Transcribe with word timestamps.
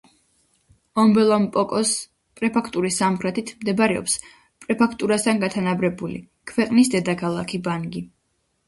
ომბელა-მპოკოს 1.01 1.91
პრეფექტურის 2.41 2.97
სამხრეთით 3.03 3.53
მდებარეობს 3.61 4.17
პრეფექტურასთან 4.67 5.45
გათანაბრებული, 5.47 6.21
ქვეყნის 6.55 6.95
დედაქალაქი 6.97 7.67
ბანგი. 7.71 8.09